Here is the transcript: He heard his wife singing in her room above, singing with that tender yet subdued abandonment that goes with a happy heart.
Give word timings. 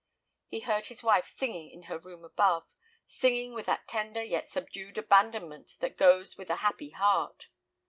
He 0.47 0.61
heard 0.61 0.87
his 0.87 1.03
wife 1.03 1.27
singing 1.27 1.69
in 1.69 1.83
her 1.83 1.99
room 1.99 2.25
above, 2.25 2.73
singing 3.05 3.53
with 3.53 3.67
that 3.67 3.87
tender 3.87 4.23
yet 4.23 4.49
subdued 4.49 4.97
abandonment 4.97 5.75
that 5.79 5.95
goes 5.95 6.39
with 6.39 6.49
a 6.49 6.55
happy 6.65 6.89
heart. 6.89 7.49